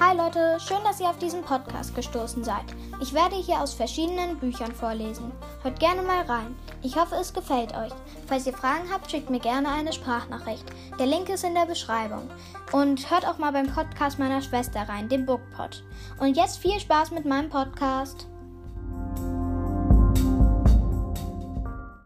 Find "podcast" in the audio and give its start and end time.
1.42-1.92, 13.66-14.20, 17.50-18.27